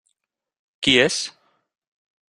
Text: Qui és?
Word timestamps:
Qui 0.87 0.97
és? 1.03 1.21